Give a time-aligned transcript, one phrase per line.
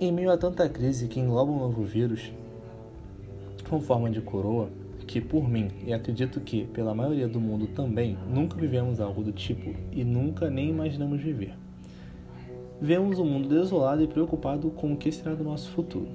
[0.00, 2.32] Em meio a tanta crise que engloba um novo vírus,
[3.68, 4.68] com forma de coroa,
[5.08, 9.32] que por mim, e acredito que pela maioria do mundo também, nunca vivemos algo do
[9.32, 11.52] tipo e nunca nem imaginamos viver.
[12.80, 16.06] Vemos o um mundo desolado e preocupado com o que será do nosso futuro.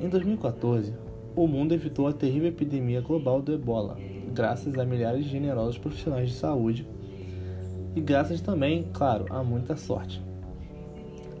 [0.00, 0.94] Em 2014,
[1.34, 3.98] o mundo evitou a terrível epidemia global do ebola,
[4.32, 6.86] graças a milhares de generosos profissionais de saúde
[7.96, 10.22] e graças também, claro, a muita sorte.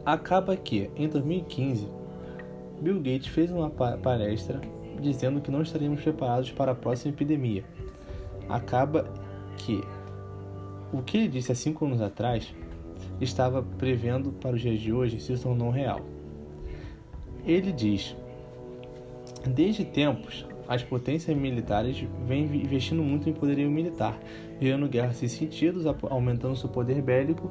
[0.04, 1.88] Acaba que, em 2015,
[2.80, 4.60] Bill Gates fez uma palestra
[5.00, 7.64] dizendo que não estaríamos preparados para a próxima epidemia.
[8.48, 9.10] Acaba
[9.56, 9.82] que
[10.92, 12.54] o que ele disse há cinco anos atrás
[13.20, 16.00] estava prevendo para os dias de hoje se tornou real.
[17.46, 18.14] Ele diz:
[19.46, 24.18] Desde tempos, as potências militares vêm investindo muito em poderio militar,
[24.60, 27.50] gerando guerras sem sentidos, aumentando seu poder bélico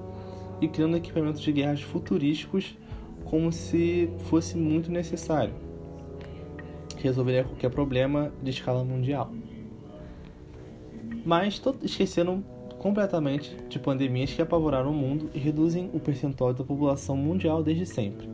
[0.61, 2.77] e criando equipamentos de guerras futurísticos
[3.25, 5.53] como se fosse muito necessário.
[6.97, 9.31] Resolveria qualquer problema de escala mundial.
[11.25, 12.43] Mas esqueceram
[12.77, 17.85] completamente de pandemias que apavoraram o mundo e reduzem o percentual da população mundial desde
[17.85, 18.29] sempre.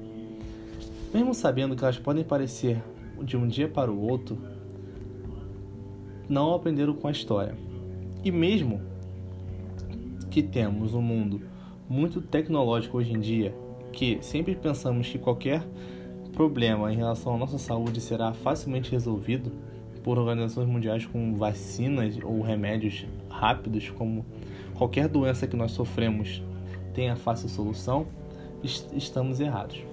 [1.14, 2.82] Mesmo sabendo que elas podem parecer
[3.24, 4.38] de um dia para o outro,
[6.28, 7.56] não aprenderam com a história.
[8.24, 8.82] E mesmo
[10.30, 11.42] que temos um mundo
[11.90, 13.54] muito tecnológico hoje em dia,
[13.92, 15.64] que sempre pensamos que qualquer
[16.34, 19.52] problema em relação à nossa saúde será facilmente resolvido
[20.04, 24.24] por organizações mundiais com vacinas ou remédios rápidos, como
[24.76, 26.44] qualquer doença que nós sofremos
[26.94, 28.08] tenha fácil solução,
[28.94, 29.84] estamos errados.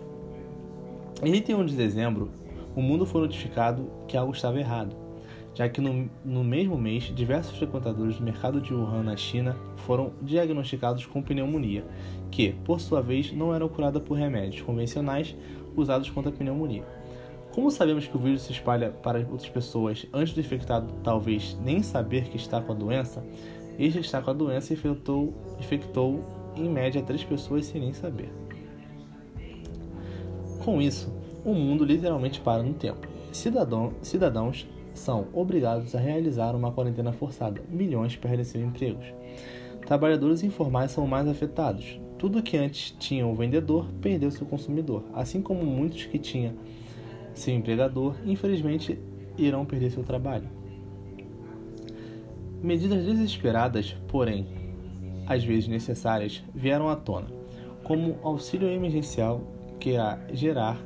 [1.22, 2.30] Em 31 de dezembro,
[2.74, 4.94] o mundo foi notificado que algo estava errado,
[5.56, 10.12] já que no, no mesmo mês, diversos frequentadores do mercado de Wuhan, na China, foram
[10.20, 11.82] diagnosticados com pneumonia,
[12.30, 15.34] que, por sua vez, não eram curada por remédios convencionais
[15.74, 16.84] usados contra a pneumonia.
[17.52, 21.82] Como sabemos que o vírus se espalha para outras pessoas antes do infectado talvez nem
[21.82, 23.24] saber que está com a doença,
[23.78, 26.22] este está com a doença e infectou, infectou
[26.54, 28.30] em média três pessoas sem nem saber.
[30.62, 31.10] Com isso,
[31.46, 33.08] o mundo literalmente para no tempo.
[33.32, 37.62] Cidadão, cidadãos são obrigados a realizar uma quarentena forçada.
[37.68, 39.06] Milhões perdem seus empregos.
[39.86, 42.00] Trabalhadores informais são mais afetados.
[42.18, 46.54] Tudo que antes tinha o vendedor perdeu seu consumidor, assim como muitos que tinham
[47.34, 48.98] seu empregador, infelizmente,
[49.36, 50.48] irão perder seu trabalho.
[52.62, 54.46] Medidas desesperadas, porém,
[55.26, 57.26] às vezes necessárias, vieram à tona,
[57.84, 59.42] como auxílio emergencial
[59.78, 60.80] que irá gerar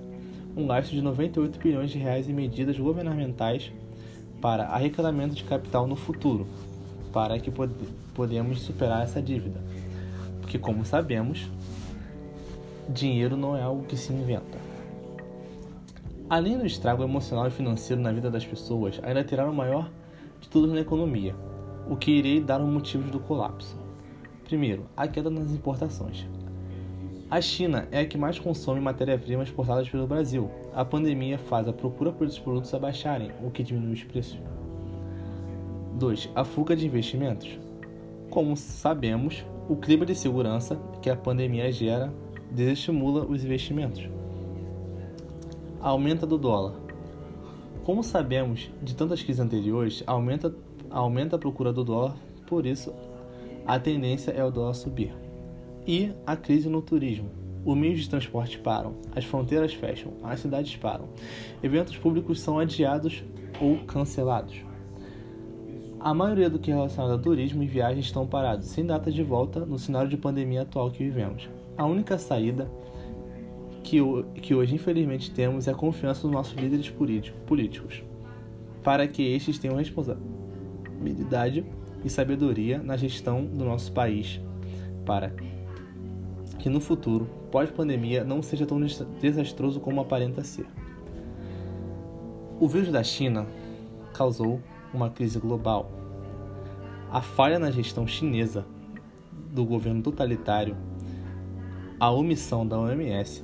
[0.56, 3.72] um gasto de 98 bilhões de reais em medidas governamentais
[4.40, 6.46] para arrecadamento de capital no futuro,
[7.12, 7.72] para que pod
[8.14, 9.60] podemos superar essa dívida.
[10.40, 11.48] Porque como sabemos,
[12.88, 14.58] dinheiro não é algo que se inventa.
[16.28, 19.90] Além do estrago emocional e financeiro na vida das pessoas, ainda terá o maior
[20.40, 21.34] de tudo na economia,
[21.88, 23.76] o que irei dar os motivos do colapso.
[24.44, 26.26] Primeiro, a queda nas importações.
[27.30, 30.50] A China é a que mais consome matéria-prima exportadas pelo Brasil.
[30.74, 34.36] A pandemia faz a procura por esses produtos abaixarem, o que diminui os preços.
[35.96, 36.28] 2.
[36.34, 37.56] A fuga de investimentos.
[38.30, 42.12] Como sabemos, o clima de segurança que a pandemia gera
[42.50, 44.08] desestimula os investimentos.
[45.80, 46.74] Aumenta do dólar.
[47.84, 50.52] Como sabemos de tantas crises anteriores, aumenta,
[50.90, 52.16] aumenta a procura do dólar,
[52.48, 52.92] por isso
[53.64, 55.19] a tendência é o dólar subir
[55.90, 57.28] e a crise no turismo.
[57.64, 61.08] Os meios de transporte param, as fronteiras fecham, as cidades param,
[61.60, 63.24] eventos públicos são adiados
[63.60, 64.54] ou cancelados.
[65.98, 69.24] A maioria do que é relacionado a turismo e viagens estão parados, sem data de
[69.24, 71.50] volta no cenário de pandemia atual que vivemos.
[71.76, 72.70] A única saída
[73.82, 73.98] que,
[74.40, 78.04] que hoje infelizmente temos é a confiança nos nossos líderes políticos,
[78.84, 81.66] para que estes tenham responsabilidade
[82.04, 84.40] e sabedoria na gestão do nosso país,
[85.04, 85.34] para
[86.60, 88.78] que no futuro, pós-pandemia, não seja tão
[89.20, 90.66] desastroso como aparenta ser.
[92.60, 93.46] O vírus da China
[94.12, 94.60] causou
[94.92, 95.90] uma crise global.
[97.10, 98.66] A falha na gestão chinesa
[99.32, 100.76] do governo totalitário,
[101.98, 103.42] a omissão da OMS,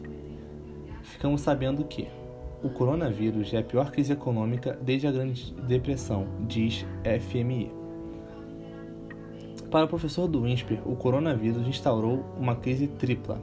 [1.02, 2.08] ficamos sabendo que
[2.62, 7.85] o coronavírus é a pior crise econômica desde a Grande Depressão, diz FMI.
[9.70, 13.42] Para o professor do INSPER, o coronavírus instaurou uma crise tripla.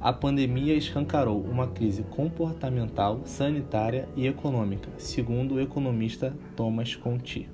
[0.00, 7.48] A pandemia escancarou uma crise comportamental, sanitária e econômica, segundo o economista Thomas Conti.